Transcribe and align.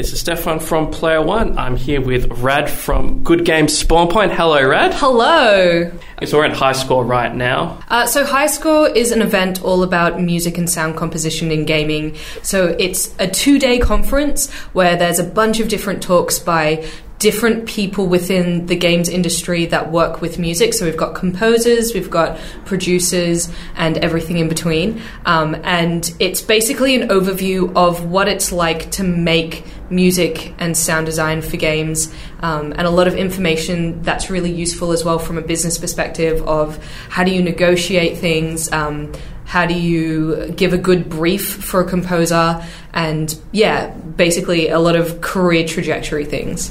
This 0.00 0.14
is 0.14 0.20
Stefan 0.20 0.60
from 0.60 0.90
Player 0.90 1.20
One. 1.20 1.58
I'm 1.58 1.76
here 1.76 2.00
with 2.00 2.26
Rad 2.40 2.70
from 2.70 3.22
Good 3.22 3.44
Games 3.44 3.76
Spawn 3.76 4.08
Point. 4.08 4.32
Hello, 4.32 4.66
Rad. 4.66 4.94
Hello. 4.94 5.92
So 6.24 6.38
we're 6.38 6.46
at 6.46 6.56
High 6.56 6.72
Score 6.72 7.04
right 7.04 7.34
now. 7.34 7.78
Uh, 7.86 8.06
so 8.06 8.24
High 8.24 8.46
Score 8.46 8.88
is 8.88 9.12
an 9.12 9.20
event 9.20 9.62
all 9.62 9.82
about 9.82 10.18
music 10.18 10.56
and 10.56 10.70
sound 10.70 10.96
composition 10.96 11.52
in 11.52 11.66
gaming. 11.66 12.16
So 12.40 12.74
it's 12.78 13.14
a 13.18 13.28
two-day 13.28 13.78
conference 13.78 14.50
where 14.72 14.96
there's 14.96 15.18
a 15.18 15.24
bunch 15.24 15.60
of 15.60 15.68
different 15.68 16.02
talks 16.02 16.38
by 16.38 16.88
different 17.20 17.68
people 17.68 18.06
within 18.06 18.64
the 18.64 18.74
games 18.74 19.06
industry 19.06 19.66
that 19.66 19.92
work 19.92 20.22
with 20.22 20.38
music. 20.38 20.72
So 20.72 20.86
we've 20.86 20.96
got 20.96 21.14
composers, 21.14 21.92
we've 21.92 22.10
got 22.10 22.38
producers, 22.64 23.52
and 23.76 23.98
everything 23.98 24.38
in 24.38 24.48
between. 24.48 25.02
Um, 25.26 25.54
and 25.62 26.12
it's 26.18 26.40
basically 26.40 27.00
an 27.00 27.08
overview 27.08 27.76
of 27.76 28.06
what 28.06 28.26
it's 28.26 28.50
like 28.52 28.90
to 28.92 29.04
make 29.04 29.64
music 29.90 30.54
and 30.58 30.74
sound 30.74 31.04
design 31.04 31.42
for 31.42 31.58
games, 31.58 32.12
um, 32.40 32.72
and 32.72 32.82
a 32.82 32.90
lot 32.90 33.06
of 33.06 33.14
information 33.14 34.00
that's 34.02 34.30
really 34.30 34.50
useful 34.50 34.90
as 34.90 35.04
well 35.04 35.18
from 35.18 35.36
a 35.36 35.42
business 35.42 35.76
perspective 35.76 36.42
of 36.48 36.82
how 37.10 37.22
do 37.22 37.30
you 37.30 37.42
negotiate 37.42 38.16
things. 38.16 38.72
Um, 38.72 39.12
how 39.44 39.66
do 39.66 39.74
you 39.74 40.46
give 40.52 40.72
a 40.72 40.78
good 40.78 41.08
brief 41.08 41.44
for 41.44 41.80
a 41.80 41.84
composer 41.84 42.64
and 42.94 43.36
yeah 43.50 43.90
basically 43.90 44.68
a 44.68 44.78
lot 44.78 44.94
of 44.94 45.20
career 45.22 45.66
trajectory 45.66 46.24
things 46.24 46.70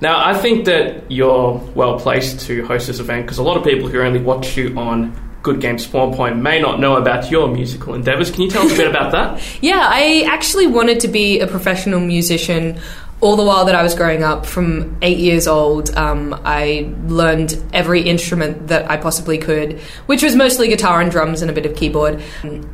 Now, 0.00 0.24
I 0.24 0.34
think 0.34 0.64
that 0.64 1.10
you're 1.10 1.54
well 1.74 1.98
placed 2.00 2.40
to 2.46 2.64
host 2.64 2.86
this 2.86 3.00
event 3.00 3.26
because 3.26 3.38
a 3.38 3.42
lot 3.42 3.56
of 3.56 3.64
people 3.64 3.88
who 3.88 4.00
only 4.00 4.20
watch 4.20 4.56
you 4.56 4.74
on 4.78 5.14
Good 5.42 5.60
Game 5.60 5.78
Spawn 5.78 6.14
Point 6.14 6.36
may 6.36 6.60
not 6.60 6.80
know 6.80 6.96
about 6.96 7.30
your 7.30 7.48
musical 7.48 7.94
endeavors. 7.94 8.30
Can 8.30 8.42
you 8.42 8.50
tell 8.50 8.62
us 8.66 8.72
a 8.72 8.76
bit 8.76 8.88
about 8.88 9.12
that? 9.12 9.42
Yeah, 9.62 9.86
I 9.88 10.24
actually 10.26 10.66
wanted 10.66 11.00
to 11.00 11.08
be 11.08 11.40
a 11.40 11.46
professional 11.46 12.00
musician 12.00 12.80
all 13.20 13.36
the 13.36 13.42
while 13.42 13.66
that 13.66 13.74
I 13.74 13.82
was 13.82 13.94
growing 13.94 14.22
up. 14.22 14.46
From 14.46 14.96
eight 15.02 15.18
years 15.18 15.46
old, 15.46 15.94
um, 15.96 16.40
I 16.44 16.92
learned 17.06 17.62
every 17.72 18.02
instrument 18.02 18.68
that 18.68 18.90
I 18.90 18.96
possibly 18.96 19.36
could, 19.36 19.78
which 20.06 20.22
was 20.22 20.34
mostly 20.34 20.68
guitar 20.68 21.00
and 21.00 21.10
drums 21.10 21.42
and 21.42 21.50
a 21.50 21.54
bit 21.54 21.66
of 21.66 21.76
keyboard. 21.76 22.22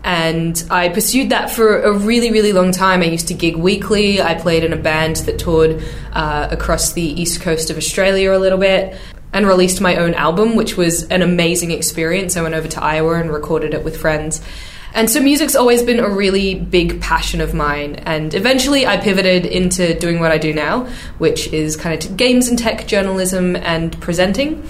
And 0.05 0.63
I 0.71 0.89
pursued 0.89 1.31
that 1.31 1.51
for 1.51 1.83
a 1.83 1.93
really, 1.93 2.31
really 2.31 2.53
long 2.53 2.71
time. 2.71 3.03
I 3.03 3.07
used 3.07 3.29
to 3.29 3.35
gig 3.35 3.57
weekly. 3.57 4.23
I 4.23 4.35
played 4.35 4.63
in 4.63 4.73
a 4.73 4.77
band 4.77 5.17
that 5.17 5.39
toured 5.39 5.83
uh, 6.13 6.49
across 6.51 6.93
the 6.93 7.03
east 7.03 7.41
coast 7.41 7.71
of 7.71 7.77
Australia 7.77 8.33
a 8.33 8.39
little 8.39 8.59
bit 8.59 8.97
and 9.33 9.47
released 9.47 9.81
my 9.81 9.97
own 9.97 10.15
album, 10.15 10.55
which 10.55 10.77
was 10.77 11.03
an 11.09 11.23
amazing 11.23 11.73
experience. 11.73 12.37
I 12.37 12.43
went 12.43 12.55
over 12.55 12.69
to 12.69 12.83
Iowa 12.83 13.15
and 13.15 13.31
recorded 13.33 13.75
it 13.75 13.85
with 13.85 13.97
friends. 13.97 14.41
And 14.97 15.11
so 15.11 15.21
music's 15.21 15.55
always 15.55 15.83
been 15.83 16.01
a 16.01 16.09
really 16.09 16.55
big 16.55 17.03
passion 17.03 17.43
of 17.43 17.53
mine. 17.53 17.97
And 17.97 18.33
eventually 18.33 18.87
I 18.87 18.97
pivoted 18.97 19.45
into 19.45 19.93
doing 19.99 20.21
what 20.21 20.33
I 20.33 20.39
do 20.39 20.55
now, 20.55 20.87
which 21.19 21.49
is 21.53 21.77
kind 21.77 22.03
of 22.03 22.17
games 22.17 22.49
and 22.49 22.59
tech 22.59 22.87
journalism 22.87 23.57
and 23.57 24.01
presenting, 24.01 24.67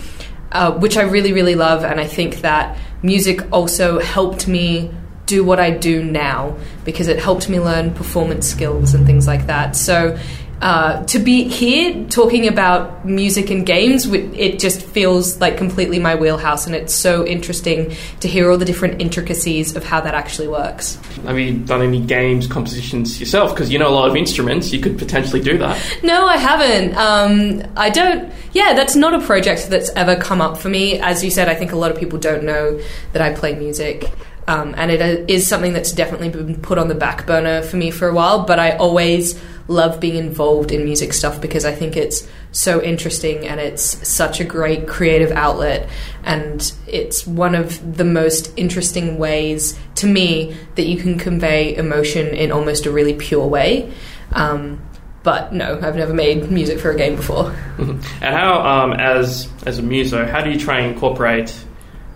uh, 0.50 0.72
which 0.72 0.96
I 0.96 1.02
really, 1.02 1.32
really 1.32 1.54
love. 1.54 1.84
And 1.84 2.00
I 2.00 2.08
think 2.08 2.38
that 2.38 2.76
music 3.04 3.40
also 3.52 4.00
helped 4.00 4.48
me 4.48 4.90
do 5.26 5.44
what 5.44 5.60
I 5.60 5.70
do 5.70 6.02
now 6.02 6.58
because 6.84 7.06
it 7.06 7.20
helped 7.20 7.48
me 7.48 7.60
learn 7.60 7.94
performance 7.94 8.48
skills 8.48 8.94
and 8.94 9.06
things 9.06 9.28
like 9.28 9.46
that. 9.46 9.76
So 9.76 10.18
uh, 10.60 11.04
to 11.04 11.18
be 11.18 11.44
here 11.44 12.04
talking 12.06 12.48
about 12.48 13.04
music 13.04 13.50
and 13.50 13.66
games, 13.66 14.06
it 14.06 14.58
just 14.58 14.82
feels 14.82 15.38
like 15.40 15.58
completely 15.58 15.98
my 15.98 16.14
wheelhouse, 16.14 16.66
and 16.66 16.74
it's 16.74 16.94
so 16.94 17.26
interesting 17.26 17.94
to 18.20 18.28
hear 18.28 18.50
all 18.50 18.56
the 18.56 18.64
different 18.64 19.00
intricacies 19.00 19.76
of 19.76 19.84
how 19.84 20.00
that 20.00 20.14
actually 20.14 20.48
works. 20.48 20.96
Have 21.26 21.38
you 21.38 21.58
done 21.58 21.82
any 21.82 22.00
games 22.00 22.46
compositions 22.46 23.20
yourself? 23.20 23.54
Because 23.54 23.70
you 23.70 23.78
know 23.78 23.88
a 23.88 23.90
lot 23.90 24.08
of 24.08 24.16
instruments, 24.16 24.72
you 24.72 24.80
could 24.80 24.98
potentially 24.98 25.42
do 25.42 25.58
that. 25.58 25.78
No, 26.02 26.26
I 26.26 26.38
haven't. 26.38 26.96
Um, 26.96 27.70
I 27.76 27.90
don't. 27.90 28.32
Yeah, 28.52 28.72
that's 28.72 28.96
not 28.96 29.12
a 29.12 29.20
project 29.20 29.68
that's 29.68 29.90
ever 29.90 30.16
come 30.16 30.40
up 30.40 30.56
for 30.56 30.70
me. 30.70 30.98
As 30.98 31.22
you 31.22 31.30
said, 31.30 31.48
I 31.48 31.54
think 31.54 31.72
a 31.72 31.76
lot 31.76 31.90
of 31.90 31.98
people 31.98 32.18
don't 32.18 32.44
know 32.44 32.80
that 33.12 33.20
I 33.20 33.34
play 33.34 33.54
music. 33.54 34.10
Um, 34.48 34.74
and 34.76 34.90
it 34.90 35.28
is 35.28 35.46
something 35.46 35.72
that's 35.72 35.92
definitely 35.92 36.28
been 36.28 36.60
put 36.60 36.78
on 36.78 36.88
the 36.88 36.94
back 36.94 37.26
burner 37.26 37.62
for 37.62 37.76
me 37.76 37.90
for 37.90 38.08
a 38.08 38.14
while, 38.14 38.44
but 38.44 38.58
I 38.60 38.76
always 38.76 39.40
love 39.68 39.98
being 39.98 40.14
involved 40.14 40.70
in 40.70 40.84
music 40.84 41.12
stuff 41.12 41.40
because 41.40 41.64
I 41.64 41.74
think 41.74 41.96
it's 41.96 42.28
so 42.52 42.80
interesting 42.80 43.46
and 43.46 43.58
it's 43.58 43.82
such 44.06 44.40
a 44.40 44.44
great 44.44 44.86
creative 44.86 45.32
outlet 45.32 45.88
and 46.22 46.72
it's 46.86 47.26
one 47.26 47.54
of 47.54 47.96
the 47.96 48.04
most 48.04 48.52
interesting 48.56 49.18
ways 49.18 49.78
to 49.96 50.06
me 50.06 50.56
that 50.76 50.86
you 50.86 50.96
can 50.96 51.18
convey 51.18 51.74
emotion 51.74 52.28
in 52.28 52.52
almost 52.52 52.86
a 52.86 52.90
really 52.92 53.14
pure 53.14 53.46
way. 53.46 53.92
Um, 54.32 54.80
but 55.24 55.52
no, 55.52 55.74
I've 55.82 55.96
never 55.96 56.14
made 56.14 56.52
music 56.52 56.78
for 56.78 56.92
a 56.92 56.96
game 56.96 57.16
before. 57.16 57.50
and 57.78 58.04
how, 58.22 58.60
um, 58.60 58.92
as 58.92 59.48
as 59.66 59.80
a 59.80 59.82
muso, 59.82 60.24
how 60.24 60.40
do 60.40 60.50
you 60.50 60.58
try 60.58 60.78
and 60.78 60.94
incorporate 60.94 61.52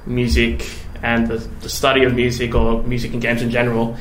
music 0.07 0.65
and 1.03 1.27
the, 1.29 1.39
the 1.61 1.69
study 1.69 2.05
of 2.05 2.15
music 2.15 2.55
or 2.55 2.83
music 2.83 3.13
and 3.13 3.23
games 3.23 3.43
in 3.43 3.51
general 3.51 3.97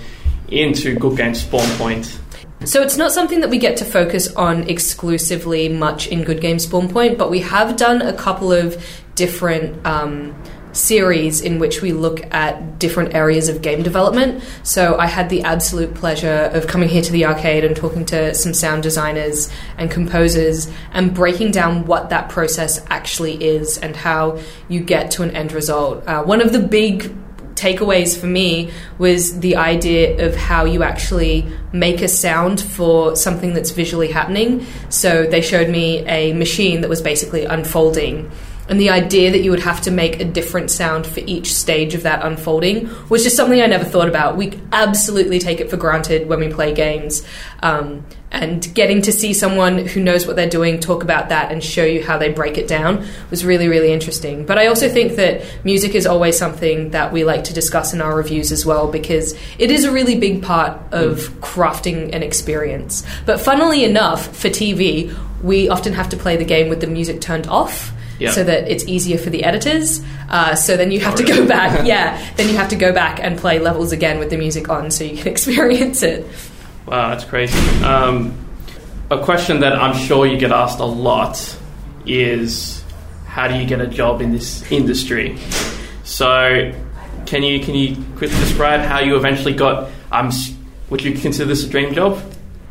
into 0.49 0.95
Good 0.95 1.17
Games 1.17 1.41
Spawn 1.41 1.67
Point? 1.77 2.19
So 2.65 2.81
it's 2.81 2.97
not 2.97 3.11
something 3.11 3.39
that 3.39 3.49
we 3.49 3.57
get 3.57 3.77
to 3.77 3.85
focus 3.85 4.33
on 4.35 4.69
exclusively 4.69 5.69
much 5.69 6.07
in 6.07 6.23
Good 6.23 6.41
Game 6.41 6.59
Spawn 6.59 6.89
Point, 6.89 7.17
but 7.17 7.29
we 7.29 7.39
have 7.39 7.77
done 7.77 8.01
a 8.01 8.13
couple 8.13 8.51
of 8.51 8.83
different 9.15 9.85
um, 9.85 10.35
series 10.71 11.41
in 11.41 11.59
which 11.59 11.81
we 11.81 11.91
look 11.91 12.21
at 12.33 12.79
different 12.79 13.13
areas 13.13 13.49
of 13.49 13.61
game 13.61 13.83
development. 13.83 14.43
So 14.63 14.97
I 14.97 15.07
had 15.07 15.29
the 15.29 15.41
absolute 15.43 15.93
pleasure 15.93 16.49
of 16.53 16.67
coming 16.67 16.89
here 16.89 17.01
to 17.01 17.11
the 17.11 17.25
arcade 17.25 17.63
and 17.63 17.75
talking 17.75 18.05
to 18.07 18.33
some 18.33 18.53
sound 18.53 18.83
designers 18.83 19.51
and 19.77 19.89
composers 19.89 20.71
and 20.91 21.13
breaking 21.13 21.51
down 21.51 21.85
what 21.85 22.09
that 22.09 22.29
process 22.29 22.85
actually 22.89 23.43
is 23.43 23.77
and 23.77 23.95
how 23.95 24.39
you 24.67 24.79
get 24.79 25.11
to 25.11 25.23
an 25.23 25.31
end 25.31 25.51
result. 25.51 26.05
Uh, 26.07 26.23
one 26.23 26.41
of 26.41 26.51
the 26.51 26.59
big 26.59 27.13
takeaways 27.59 28.17
for 28.17 28.27
me 28.27 28.71
was 28.97 29.39
the 29.41 29.57
idea 29.57 30.25
of 30.25 30.35
how 30.35 30.63
you 30.63 30.81
actually 30.81 31.45
make 31.73 32.01
a 32.01 32.07
sound 32.07 32.61
for 32.61 33.15
something 33.17 33.53
that's 33.53 33.71
visually 33.71 34.07
happening. 34.07 34.65
So 34.87 35.25
they 35.25 35.41
showed 35.41 35.69
me 35.69 35.99
a 36.07 36.33
machine 36.33 36.81
that 36.81 36.89
was 36.89 37.01
basically 37.01 37.43
unfolding. 37.43 38.31
And 38.69 38.79
the 38.79 38.91
idea 38.91 39.31
that 39.31 39.41
you 39.41 39.49
would 39.49 39.61
have 39.61 39.81
to 39.81 39.91
make 39.91 40.19
a 40.19 40.25
different 40.25 40.69
sound 40.69 41.07
for 41.07 41.21
each 41.21 41.51
stage 41.53 41.95
of 41.95 42.03
that 42.03 42.23
unfolding 42.23 42.89
was 43.09 43.23
just 43.23 43.35
something 43.35 43.59
I 43.59 43.65
never 43.65 43.83
thought 43.83 44.07
about. 44.07 44.37
We 44.37 44.59
absolutely 44.71 45.39
take 45.39 45.59
it 45.59 45.71
for 45.71 45.77
granted 45.77 46.29
when 46.29 46.39
we 46.39 46.49
play 46.49 46.73
games. 46.73 47.25
Um, 47.61 48.05
and 48.31 48.71
getting 48.75 49.01
to 49.01 49.11
see 49.11 49.33
someone 49.33 49.87
who 49.87 50.01
knows 50.01 50.27
what 50.27 50.35
they're 50.35 50.47
doing 50.47 50.79
talk 50.79 51.03
about 51.03 51.29
that 51.29 51.51
and 51.51 51.63
show 51.63 51.83
you 51.83 52.03
how 52.05 52.19
they 52.19 52.31
break 52.31 52.59
it 52.59 52.67
down 52.67 53.07
was 53.31 53.43
really, 53.43 53.67
really 53.67 53.91
interesting. 53.91 54.45
But 54.45 54.59
I 54.59 54.67
also 54.67 54.87
think 54.87 55.13
that 55.15 55.43
music 55.65 55.95
is 55.95 56.05
always 56.05 56.37
something 56.37 56.91
that 56.91 57.11
we 57.11 57.23
like 57.23 57.45
to 57.45 57.53
discuss 57.53 57.91
in 57.91 58.01
our 58.01 58.15
reviews 58.15 58.51
as 58.51 58.67
well 58.67 58.91
because 58.91 59.33
it 59.57 59.71
is 59.71 59.83
a 59.83 59.91
really 59.91 60.19
big 60.19 60.43
part 60.43 60.79
of 60.93 61.29
crafting 61.41 62.13
an 62.13 62.21
experience. 62.21 63.03
But 63.25 63.41
funnily 63.41 63.83
enough, 63.83 64.27
for 64.37 64.49
TV, 64.49 65.11
we 65.41 65.69
often 65.69 65.93
have 65.93 66.09
to 66.09 66.17
play 66.17 66.37
the 66.37 66.45
game 66.45 66.69
with 66.69 66.81
the 66.81 66.87
music 66.87 67.21
turned 67.21 67.47
off 67.47 67.93
Yeah. 68.19 68.31
so 68.31 68.43
that 68.43 68.69
it's 68.69 68.85
easier 68.85 69.17
for 69.17 69.29
the 69.29 69.43
editors. 69.43 70.03
Uh, 70.27 70.53
so 70.55 70.75
then 70.77 70.91
you 70.91 70.99
have 70.99 71.15
to 71.15 71.23
go 71.23 71.47
back, 71.47 71.85
yeah. 71.85 72.21
Then 72.35 72.49
you 72.49 72.57
have 72.57 72.69
to 72.69 72.75
go 72.75 72.91
back 72.91 73.19
and 73.21 73.37
play 73.37 73.59
levels 73.59 73.91
again 73.91 74.19
with 74.19 74.29
the 74.29 74.37
music 74.37 74.69
on, 74.69 74.91
so 74.91 75.03
you 75.03 75.17
can 75.17 75.27
experience 75.31 76.03
it. 76.03 76.25
Wow, 76.85 77.09
that's 77.09 77.23
crazy. 77.23 77.57
Um, 77.83 78.37
a 79.09 79.23
question 79.23 79.61
that 79.61 79.73
I'm 79.73 79.95
sure 79.95 80.25
you 80.25 80.37
get 80.37 80.51
asked 80.51 80.79
a 80.79 80.85
lot 80.85 81.57
is 82.05 82.83
how 83.25 83.47
do 83.47 83.55
you 83.55 83.65
get 83.65 83.79
a 83.79 83.87
job 83.87 84.21
in 84.21 84.31
this 84.31 84.69
industry? 84.71 85.37
So, 86.03 86.73
can 87.25 87.43
you 87.43 87.59
can 87.59 87.75
you 87.75 87.95
quickly 88.17 88.37
describe 88.39 88.81
how 88.81 88.99
you 88.99 89.15
eventually 89.15 89.53
got? 89.53 89.91
Um, 90.11 90.31
would 90.89 91.03
you 91.03 91.13
consider 91.13 91.45
this 91.45 91.63
a 91.63 91.69
dream 91.69 91.93
job? 91.93 92.19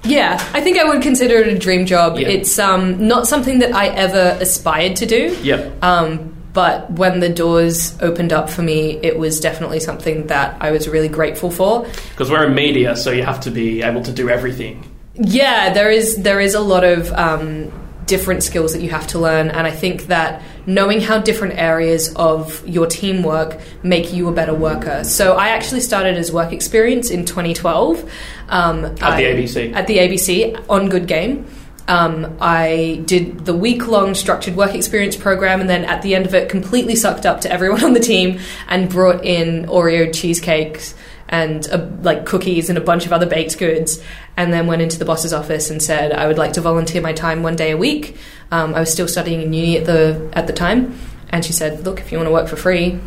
Yeah, 0.09 0.35
I 0.55 0.61
think 0.61 0.79
I 0.79 0.85
would 0.85 1.03
consider 1.03 1.37
it 1.37 1.49
a 1.49 1.59
dream 1.59 1.87
job. 1.87 2.19
Yeah. 2.19 2.29
It's 2.29 2.59
um, 2.59 3.07
not 3.07 3.27
something 3.27 3.61
that 3.61 3.73
I 3.73 3.89
ever 3.89 4.39
aspired 4.41 4.97
to 4.97 5.07
do. 5.07 5.37
Yep. 5.43 5.85
Um, 5.85 6.35
but 6.53 6.91
when 6.91 7.21
the 7.21 7.29
doors 7.29 7.97
opened 8.01 8.33
up 8.33 8.51
for 8.51 8.63
me, 8.63 8.99
it 9.03 9.19
was 9.19 9.39
definitely 9.39 9.81
something 9.81 10.27
that 10.29 10.57
I 10.61 10.71
was 10.71 10.89
really 10.89 11.09
grateful 11.09 11.51
for. 11.51 11.87
Because 12.11 12.31
we're 12.31 12.47
in 12.47 12.55
media, 12.55 12.97
so 12.97 13.11
you 13.11 13.23
have 13.23 13.41
to 13.43 13.51
be 13.51 13.83
able 13.83 14.03
to 14.03 14.13
do 14.13 14.29
everything. 14.29 14.83
Yeah, 15.15 15.73
there 15.73 15.91
is 15.91 16.23
there 16.23 16.41
is 16.41 16.55
a 16.55 16.61
lot 16.61 16.85
of 16.85 17.13
um, 17.13 17.71
different 18.09 18.43
skills 18.43 18.73
that 18.73 18.83
you 18.83 18.91
have 18.91 19.07
to 19.09 19.19
learn, 19.21 19.51
and 19.51 19.67
I 19.67 19.71
think 19.71 20.07
that 20.09 20.43
knowing 20.67 21.01
how 21.01 21.19
different 21.21 21.55
areas 21.59 22.13
of 22.17 22.67
your 22.67 22.87
teamwork 22.87 23.61
make 23.85 24.13
you 24.13 24.29
a 24.29 24.33
better 24.33 24.55
worker. 24.55 25.05
So 25.05 25.35
I 25.35 25.51
actually 25.51 25.81
started 25.81 26.17
as 26.17 26.33
work 26.33 26.53
experience 26.53 27.11
in 27.11 27.25
2012 27.25 28.11
um, 28.49 28.85
At 28.85 29.03
I- 29.03 29.17
the 29.23 29.27
ABC. 29.29 29.73
At 29.75 29.87
the 29.87 29.99
ABC 29.99 30.65
on 30.69 30.89
Good 30.89 31.07
Game. 31.07 31.47
Um, 31.87 32.37
I 32.39 33.01
did 33.07 33.47
the 33.47 33.55
week 33.55 33.87
long 33.89 34.15
structured 34.15 34.57
work 34.57 34.75
experience 34.75 35.17
program, 35.17 35.61
and 35.63 35.71
then 35.71 35.85
at 35.87 36.03
the 36.03 36.15
end 36.15 36.27
of 36.27 36.35
it, 36.35 36.51
completely 36.51 36.95
sucked 36.95 37.25
up 37.25 37.41
to 37.43 37.53
everyone 37.53 37.83
on 37.89 37.93
the 37.95 38.01
team 38.01 38.41
and 38.69 38.91
brought 38.91 39.25
in 39.25 39.65
Oreo 39.67 40.13
cheesecakes 40.13 40.95
and 41.29 41.69
uh, 41.71 41.87
like 42.03 42.27
cookies 42.27 42.69
and 42.69 42.79
a 42.79 42.81
bunch 42.81 43.07
of 43.07 43.13
other 43.13 43.27
baked 43.27 43.59
goods, 43.59 44.03
and 44.37 44.53
then 44.53 44.67
went 44.67 44.83
into 44.83 44.99
the 44.99 45.05
boss's 45.05 45.33
office 45.33 45.71
and 45.71 45.83
said 45.83 46.13
I 46.13 46.27
would 46.27 46.39
like 46.39 46.55
to 46.55 46.61
volunteer 46.61 47.03
my 47.03 47.13
time 47.13 47.43
one 47.43 47.57
day 47.57 47.71
a 47.71 47.77
week. 47.77 48.17
Um, 48.51 48.75
I 48.75 48.81
was 48.81 48.93
still 48.93 49.09
studying 49.09 49.43
in 49.43 49.53
uni 49.53 49.79
at 49.79 49.85
the 49.85 50.31
at 50.33 50.47
the 50.47 50.53
time, 50.53 50.99
and 51.31 51.45
she 51.45 51.53
said, 51.53 51.85
"Look, 51.85 52.01
if 52.01 52.11
you 52.13 52.19
want 52.19 52.29
to 52.29 52.33
work 52.33 52.49
for 52.49 52.57
free, 52.57 52.99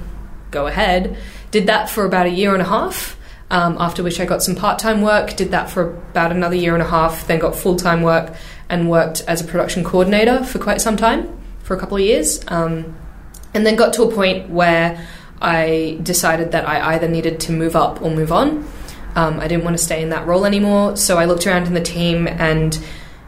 go 0.52 0.68
ahead." 0.68 1.18
Did 1.52 1.68
that 1.68 1.90
for 1.90 2.06
about 2.06 2.28
a 2.28 2.30
year 2.30 2.54
and 2.54 2.62
a 2.62 2.66
half. 2.66 3.18
Um, 3.50 3.76
after 3.82 4.02
which 4.02 4.22
I 4.22 4.26
got 4.26 4.42
some 4.42 4.56
part 4.56 4.80
time 4.80 5.02
work, 5.02 5.36
did 5.36 5.52
that 5.52 5.70
for 5.70 5.96
about 6.12 6.32
another 6.32 6.56
year 6.56 6.74
and 6.74 6.82
a 6.82 6.88
half, 6.88 7.28
then 7.28 7.40
got 7.40 7.54
full 7.54 7.76
time 7.76 8.02
work 8.02 8.34
and 8.70 8.90
worked 8.90 9.26
as 9.28 9.42
a 9.42 9.44
production 9.44 9.84
coordinator 9.84 10.46
for 10.46 10.58
quite 10.58 10.80
some 10.80 10.96
time, 10.96 11.38
for 11.62 11.76
a 11.76 11.80
couple 11.80 11.98
of 11.98 12.04
years. 12.04 12.40
Um, 12.48 12.96
and 13.54 13.66
then 13.66 13.76
got 13.76 13.92
to 13.96 14.04
a 14.04 14.12
point 14.12 14.50
where 14.50 15.06
I 15.42 15.98
decided 16.04 16.52
that 16.52 16.68
I 16.68 16.94
either 16.94 17.08
needed 17.08 17.40
to 17.42 17.52
move 17.52 17.76
up 17.76 18.02
or 18.02 18.12
move 18.12 18.32
on. 18.32 18.68
Um, 19.16 19.40
I 19.40 19.48
didn't 19.48 19.64
want 19.64 19.78
to 19.78 19.84
stay 19.84 20.02
in 20.02 20.10
that 20.10 20.26
role 20.26 20.46
anymore, 20.46 20.96
so 20.96 21.18
I 21.18 21.26
looked 21.26 21.46
around 21.46 21.68
in 21.68 21.74
the 21.74 21.82
team 21.82 22.28
and 22.28 22.80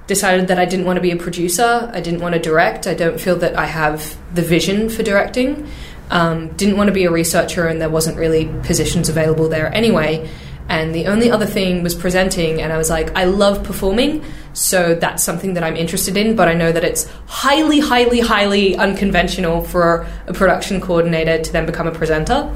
decided 0.08 0.48
that 0.48 0.60
I 0.60 0.66
didn't 0.66 0.86
want 0.86 0.98
to 0.98 1.02
be 1.02 1.12
a 1.12 1.18
producer. 1.18 1.90
I 1.94 2.02
didn't 2.02 2.22
want 2.22 2.36
to 2.36 2.40
direct. 2.40 2.88
I 2.88 2.94
don't 2.94 3.20
feel 3.20 3.36
that 3.38 3.58
I 3.58 3.66
have 3.66 4.18
the 4.34 4.42
vision 4.42 4.90
for 4.90 5.04
directing. 5.04 5.68
Um, 6.10 6.50
didn't 6.50 6.78
want 6.78 6.88
to 6.88 6.94
be 6.94 7.06
a 7.06 7.12
researcher, 7.12 7.68
and 7.68 7.82
there 7.82 7.90
wasn't 7.90 8.18
really 8.18 8.46
positions 8.64 9.10
available 9.10 9.50
there 9.50 9.74
anyway. 9.74 10.30
And 10.70 10.96
the 10.96 11.08
only 11.08 11.30
other 11.30 11.46
thing 11.46 11.84
was 11.84 11.94
presenting, 11.94 12.62
and 12.62 12.72
I 12.72 12.78
was 12.78 12.90
like, 12.90 13.16
I 13.16 13.26
love 13.26 13.64
performing, 13.64 14.24
so 14.54 14.96
that's 14.96 15.24
something 15.24 15.56
that 15.56 15.64
I'm 15.64 15.76
interested 15.76 16.16
in, 16.16 16.36
but 16.36 16.48
I 16.48 16.54
know 16.54 16.72
that 16.72 16.84
it's 16.84 17.08
highly, 17.28 17.80
highly, 17.80 18.22
highly 18.22 18.76
unconventional 18.78 19.64
for 19.64 20.08
a 20.26 20.34
production 20.34 20.80
coordinator 20.80 21.42
to 21.44 21.52
then 21.52 21.66
become 21.66 21.88
a 21.88 21.92
presenter. 21.92 22.56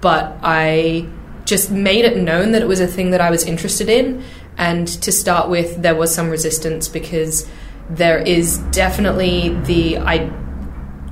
But 0.00 0.38
I 0.42 1.06
just 1.44 1.70
made 1.70 2.04
it 2.04 2.16
known 2.16 2.52
that 2.52 2.62
it 2.62 2.68
was 2.68 2.80
a 2.80 2.86
thing 2.86 3.10
that 3.10 3.20
I 3.20 3.30
was 3.30 3.44
interested 3.44 3.88
in, 3.88 4.24
and 4.56 4.88
to 5.02 5.12
start 5.12 5.48
with, 5.50 5.82
there 5.82 5.94
was 5.94 6.14
some 6.14 6.30
resistance 6.30 6.88
because 6.88 7.48
there 7.90 8.18
is 8.18 8.58
definitely 8.70 9.50
the 9.64 9.98
I 9.98 10.32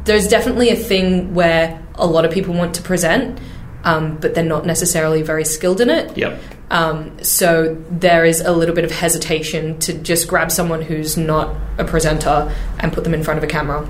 there's 0.05 0.26
definitely 0.26 0.70
a 0.70 0.76
thing 0.76 1.32
where 1.34 1.81
a 1.94 2.06
lot 2.06 2.25
of 2.25 2.32
people 2.32 2.55
want 2.55 2.75
to 2.75 2.82
present, 2.82 3.38
um, 3.84 4.17
but 4.17 4.34
they're 4.34 4.44
not 4.44 4.67
necessarily 4.67 5.23
very 5.23 5.44
skilled 5.44 5.81
in 5.81 5.90
it. 5.90 6.17
Yep. 6.17 6.40
Um, 6.70 7.23
so 7.23 7.75
there 7.90 8.25
is 8.25 8.40
a 8.40 8.52
little 8.52 8.75
bit 8.75 8.84
of 8.84 8.90
hesitation 8.90 9.79
to 9.81 9.93
just 9.93 10.26
grab 10.26 10.50
someone 10.50 10.81
who's 10.81 11.17
not 11.17 11.55
a 11.79 11.84
presenter 11.84 12.55
and 12.79 12.93
put 12.93 13.05
them 13.05 13.12
in 13.12 13.23
front 13.23 13.38
of 13.38 13.44
a 13.44 13.46
camera. 13.46 13.87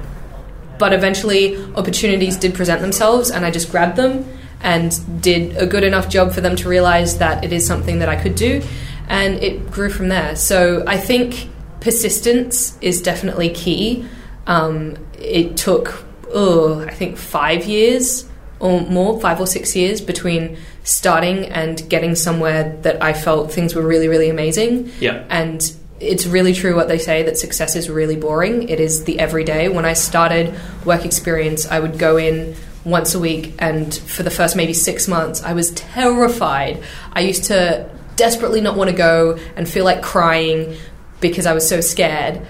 But 0.78 0.92
eventually, 0.92 1.62
opportunities 1.74 2.36
did 2.36 2.54
present 2.54 2.80
themselves, 2.80 3.30
and 3.30 3.44
I 3.44 3.52
just 3.52 3.70
grabbed 3.70 3.96
them 3.96 4.26
and 4.62 5.22
did 5.22 5.56
a 5.56 5.66
good 5.66 5.84
enough 5.84 6.08
job 6.08 6.32
for 6.32 6.40
them 6.40 6.56
to 6.56 6.68
realize 6.68 7.18
that 7.18 7.44
it 7.44 7.52
is 7.52 7.64
something 7.64 8.00
that 8.00 8.08
I 8.08 8.16
could 8.20 8.34
do, 8.34 8.62
and 9.08 9.34
it 9.42 9.70
grew 9.70 9.90
from 9.90 10.08
there. 10.08 10.34
So 10.34 10.82
I 10.86 10.96
think 10.96 11.50
persistence 11.80 12.78
is 12.80 13.00
definitely 13.00 13.50
key. 13.50 14.06
Um, 14.46 14.96
it 15.18 15.56
took, 15.56 16.04
oh, 16.32 16.80
I 16.80 16.92
think 16.92 17.16
five 17.16 17.64
years 17.64 18.28
or 18.62 18.80
more, 18.80 19.20
five 19.20 19.40
or 19.40 19.46
six 19.46 19.74
years 19.74 20.00
between 20.00 20.56
starting 20.84 21.46
and 21.46 21.86
getting 21.90 22.14
somewhere 22.14 22.78
that 22.82 23.02
I 23.02 23.12
felt 23.12 23.52
things 23.52 23.74
were 23.74 23.82
really, 23.82 24.06
really 24.06 24.30
amazing. 24.30 24.90
Yeah. 25.00 25.26
And 25.28 25.60
it's 25.98 26.26
really 26.26 26.54
true 26.54 26.76
what 26.76 26.86
they 26.86 26.98
say 26.98 27.24
that 27.24 27.36
success 27.36 27.74
is 27.74 27.90
really 27.90 28.14
boring. 28.16 28.68
It 28.68 28.78
is 28.78 29.02
the 29.04 29.18
everyday. 29.18 29.68
When 29.68 29.84
I 29.84 29.94
started 29.94 30.54
work 30.84 31.04
experience, 31.04 31.66
I 31.66 31.80
would 31.80 31.98
go 31.98 32.16
in 32.16 32.54
once 32.84 33.14
a 33.14 33.18
week, 33.18 33.54
and 33.58 33.92
for 33.94 34.22
the 34.22 34.30
first 34.30 34.56
maybe 34.56 34.72
six 34.72 35.06
months, 35.06 35.42
I 35.42 35.52
was 35.52 35.72
terrified. 35.72 36.82
I 37.12 37.20
used 37.20 37.44
to 37.44 37.88
desperately 38.16 38.60
not 38.60 38.76
want 38.76 38.90
to 38.90 38.96
go 38.96 39.38
and 39.56 39.68
feel 39.68 39.84
like 39.84 40.02
crying 40.02 40.76
because 41.20 41.46
I 41.46 41.52
was 41.52 41.68
so 41.68 41.80
scared. 41.80 42.46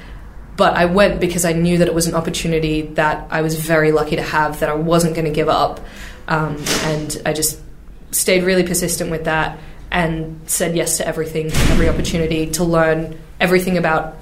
But 0.57 0.77
I 0.77 0.85
went 0.85 1.21
because 1.21 1.45
I 1.45 1.53
knew 1.53 1.79
that 1.79 1.89
it 1.89 1.95
was 1.95 2.07
an 2.07 2.15
opportunity 2.15 2.83
that 2.83 3.27
I 3.31 3.43
was 3.43 3.59
very 3.59 3.91
lucky 3.91 4.17
to 4.17 4.23
have, 4.23 4.61
that 4.61 4.69
I 4.69 4.75
wasn't 4.75 5.15
going 5.15 5.25
to 5.25 5.33
give 5.33 5.49
up. 5.49 5.81
Um, 6.29 6.63
and 6.85 7.21
I 7.25 7.33
just 7.33 7.59
stayed 8.11 8.45
really 8.45 8.63
persistent 8.63 9.11
with 9.11 9.25
that 9.25 9.59
and 9.91 10.41
said 10.47 10.77
yes 10.77 10.99
to 10.99 11.07
everything, 11.07 11.51
every 11.71 11.89
opportunity 11.89 12.47
to 12.51 12.65
learn 12.65 13.19
everything 13.41 13.79
about, 13.79 14.17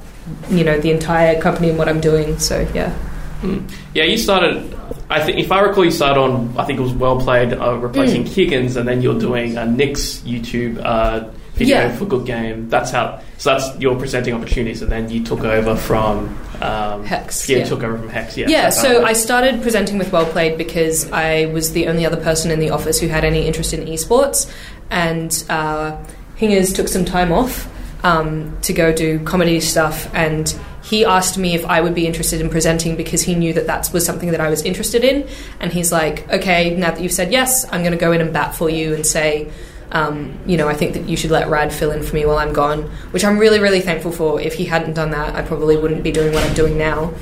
you 0.50 0.64
know, 0.64 0.78
the 0.78 0.90
entire 0.90 1.40
company 1.40 1.68
and 1.68 1.78
what 1.78 1.88
I'm 1.88 2.00
doing. 2.00 2.38
So, 2.38 2.66
yeah. 2.74 2.96
Mm. 3.42 3.70
Yeah, 3.94 4.04
you 4.04 4.16
started. 4.18 4.76
I 5.08 5.22
think, 5.22 5.38
if 5.38 5.50
I 5.50 5.60
recall, 5.60 5.84
you 5.84 5.90
started 5.90 6.20
on. 6.20 6.56
I 6.56 6.64
think 6.64 6.78
it 6.78 6.82
was 6.82 6.92
well 6.92 7.20
played, 7.20 7.52
uh, 7.52 7.76
replacing 7.76 8.24
Mm. 8.24 8.34
Higgins, 8.34 8.76
and 8.76 8.86
then 8.86 9.02
you're 9.02 9.18
doing 9.18 9.56
a 9.56 9.66
Nick's 9.66 10.18
YouTube 10.20 10.80
uh, 10.84 11.24
video 11.60 11.76
Yeah. 11.78 11.96
for 11.96 12.06
Good 12.06 12.26
Game. 12.26 12.68
That's 12.68 12.90
how. 12.90 13.20
So 13.38 13.50
that's 13.50 13.78
your 13.80 13.94
presenting 13.96 14.34
opportunities, 14.34 14.82
and 14.82 14.90
then 14.90 15.08
you 15.10 15.22
took 15.24 15.40
over 15.44 15.76
from 15.76 16.36
um, 16.60 17.04
Hex, 17.04 17.48
Yeah, 17.48 17.58
yeah. 17.58 17.64
took 17.64 17.82
over 17.82 17.96
from 17.96 18.08
Hex. 18.10 18.36
Yeah. 18.36 18.48
Yeah, 18.48 18.68
so 18.70 19.04
I 19.04 19.12
started 19.14 19.62
presenting 19.62 19.96
with 19.98 20.12
Well 20.12 20.26
Played 20.26 20.58
because 20.58 21.10
I 21.12 21.46
was 21.46 21.72
the 21.72 21.86
only 21.88 22.04
other 22.04 22.18
person 22.18 22.50
in 22.50 22.58
the 22.60 22.70
office 22.70 23.00
who 23.00 23.08
had 23.08 23.24
any 23.24 23.46
interest 23.46 23.72
in 23.72 23.86
esports, 23.86 24.50
and 24.90 25.32
uh, 25.48 25.96
Hingers 26.36 26.72
took 26.74 26.88
some 26.88 27.04
time 27.04 27.32
off 27.32 27.68
um, 28.04 28.58
to 28.62 28.72
go 28.72 28.92
do 28.92 29.18
comedy 29.24 29.60
stuff, 29.60 30.08
and 30.14 30.54
he 30.82 31.04
asked 31.04 31.36
me 31.38 31.54
if 31.54 31.64
I 31.66 31.80
would 31.80 31.94
be 31.94 32.06
interested 32.06 32.40
in 32.40 32.48
presenting 32.50 32.96
because 32.96 33.22
he 33.22 33.34
knew 33.34 33.52
that 33.52 33.66
that 33.66 33.90
was 33.92 34.04
something 34.04 34.30
that 34.32 34.40
I 34.40 34.48
was 34.50 34.62
interested 34.62 35.04
in, 35.04 35.28
and 35.60 35.72
he's 35.72 35.92
like, 35.92 36.28
okay, 36.30 36.74
now 36.76 36.90
that 36.90 37.00
you've 37.00 37.12
said 37.12 37.32
yes, 37.32 37.64
I'm 37.72 37.80
going 37.82 37.92
to 37.92 37.98
go 37.98 38.12
in 38.12 38.20
and 38.20 38.32
bat 38.32 38.54
for 38.54 38.68
you 38.68 38.94
and 38.94 39.06
say. 39.06 39.50
Um, 39.92 40.38
you 40.46 40.56
know, 40.56 40.68
I 40.68 40.74
think 40.74 40.94
that 40.94 41.08
you 41.08 41.16
should 41.16 41.30
let 41.30 41.48
Rad 41.48 41.72
fill 41.72 41.90
in 41.90 42.02
for 42.02 42.14
me 42.14 42.24
while 42.24 42.38
I'm 42.38 42.52
gone, 42.52 42.82
which 43.10 43.24
I'm 43.24 43.38
really, 43.38 43.58
really 43.58 43.80
thankful 43.80 44.12
for. 44.12 44.40
If 44.40 44.54
he 44.54 44.64
hadn't 44.64 44.94
done 44.94 45.10
that, 45.10 45.34
I 45.34 45.42
probably 45.42 45.76
wouldn't 45.76 46.02
be 46.02 46.12
doing 46.12 46.32
what 46.32 46.44
I'm 46.44 46.54
doing 46.54 46.78
now. 46.78 47.12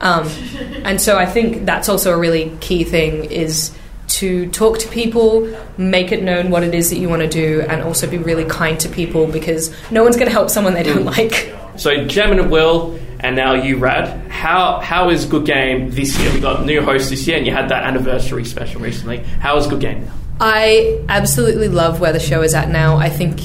Um, 0.00 0.28
and 0.84 1.00
so 1.00 1.16
I 1.16 1.26
think 1.26 1.64
that's 1.64 1.88
also 1.88 2.14
a 2.14 2.18
really 2.18 2.56
key 2.60 2.84
thing 2.84 3.24
is 3.24 3.74
to 4.08 4.48
talk 4.50 4.78
to 4.78 4.88
people, 4.88 5.54
make 5.76 6.12
it 6.12 6.22
known 6.22 6.50
what 6.50 6.62
it 6.62 6.74
is 6.74 6.90
that 6.90 6.98
you 6.98 7.08
want 7.08 7.22
to 7.22 7.28
do, 7.28 7.62
and 7.68 7.82
also 7.82 8.08
be 8.08 8.18
really 8.18 8.44
kind 8.44 8.78
to 8.80 8.88
people 8.88 9.26
because 9.26 9.74
no 9.90 10.02
one's 10.02 10.16
going 10.16 10.26
to 10.28 10.32
help 10.32 10.50
someone 10.50 10.74
they 10.74 10.82
don't 10.82 11.04
like. 11.04 11.54
So 11.76 12.06
Gem 12.06 12.32
and 12.32 12.50
Will, 12.50 12.98
and 13.20 13.36
now 13.36 13.54
you, 13.54 13.76
Rad. 13.76 14.30
How 14.30 14.80
how 14.80 15.10
is 15.10 15.26
Good 15.26 15.44
Game 15.44 15.90
this 15.90 16.18
year? 16.18 16.32
We 16.32 16.40
got 16.40 16.64
new 16.64 16.82
hosts 16.82 17.10
this 17.10 17.26
year, 17.26 17.36
and 17.36 17.46
you 17.46 17.52
had 17.52 17.68
that 17.68 17.84
anniversary 17.84 18.44
special 18.44 18.80
recently. 18.80 19.18
How 19.18 19.56
is 19.58 19.66
Good 19.66 19.80
Game 19.80 20.04
now? 20.04 20.12
I 20.40 21.04
absolutely 21.08 21.68
love 21.68 22.00
where 22.00 22.12
the 22.12 22.20
show 22.20 22.42
is 22.42 22.54
at 22.54 22.68
now. 22.68 22.96
I 22.96 23.08
think 23.08 23.40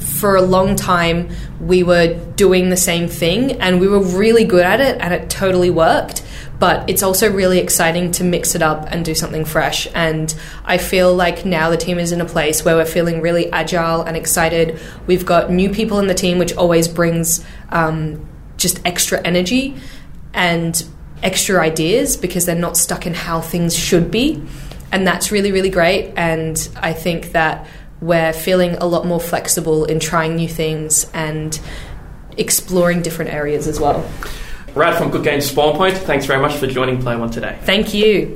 for 0.00 0.36
a 0.36 0.42
long 0.42 0.76
time 0.76 1.30
we 1.60 1.82
were 1.82 2.14
doing 2.36 2.68
the 2.68 2.76
same 2.76 3.08
thing 3.08 3.52
and 3.52 3.80
we 3.80 3.88
were 3.88 4.02
really 4.02 4.44
good 4.44 4.64
at 4.64 4.80
it 4.80 5.00
and 5.00 5.14
it 5.14 5.30
totally 5.30 5.70
worked. 5.70 6.22
But 6.58 6.88
it's 6.88 7.02
also 7.02 7.30
really 7.30 7.58
exciting 7.58 8.12
to 8.12 8.24
mix 8.24 8.54
it 8.54 8.62
up 8.62 8.86
and 8.90 9.04
do 9.04 9.14
something 9.14 9.44
fresh. 9.44 9.88
And 9.94 10.34
I 10.64 10.78
feel 10.78 11.14
like 11.14 11.44
now 11.44 11.68
the 11.68 11.76
team 11.76 11.98
is 11.98 12.12
in 12.12 12.20
a 12.20 12.24
place 12.24 12.64
where 12.64 12.76
we're 12.76 12.86
feeling 12.86 13.20
really 13.20 13.50
agile 13.52 14.02
and 14.02 14.16
excited. 14.16 14.78
We've 15.06 15.26
got 15.26 15.50
new 15.50 15.68
people 15.68 15.98
in 15.98 16.06
the 16.06 16.14
team, 16.14 16.38
which 16.38 16.54
always 16.54 16.88
brings 16.88 17.44
um, 17.68 18.26
just 18.56 18.80
extra 18.86 19.20
energy 19.20 19.76
and 20.32 20.82
extra 21.22 21.60
ideas 21.60 22.16
because 22.16 22.46
they're 22.46 22.54
not 22.54 22.78
stuck 22.78 23.06
in 23.06 23.12
how 23.12 23.40
things 23.42 23.76
should 23.76 24.10
be 24.10 24.42
and 24.92 25.06
that's 25.06 25.30
really 25.30 25.52
really 25.52 25.70
great 25.70 26.12
and 26.16 26.68
i 26.76 26.92
think 26.92 27.32
that 27.32 27.66
we're 28.00 28.32
feeling 28.32 28.74
a 28.76 28.86
lot 28.86 29.06
more 29.06 29.20
flexible 29.20 29.84
in 29.84 29.98
trying 29.98 30.36
new 30.36 30.48
things 30.48 31.10
and 31.14 31.60
exploring 32.36 33.02
different 33.02 33.32
areas 33.32 33.66
as 33.66 33.80
well 33.80 34.08
Rad 34.74 34.98
from 34.98 35.10
Good 35.10 35.24
Game 35.24 35.40
Spawn 35.40 35.74
Point. 35.74 35.96
Thanks 35.96 36.26
very 36.26 36.38
much 36.38 36.56
for 36.56 36.66
joining 36.66 37.00
Player 37.00 37.16
One 37.18 37.30
today. 37.30 37.58
thank 37.62 37.94
you 37.94 38.34